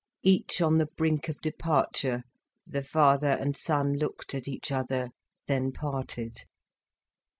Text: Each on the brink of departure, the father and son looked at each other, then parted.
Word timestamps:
Each 0.23 0.63
on 0.63 0.79
the 0.79 0.87
brink 0.87 1.29
of 1.29 1.39
departure, 1.41 2.23
the 2.65 2.81
father 2.81 3.37
and 3.39 3.55
son 3.55 3.93
looked 3.93 4.33
at 4.33 4.47
each 4.47 4.71
other, 4.71 5.11
then 5.45 5.71
parted. 5.71 6.45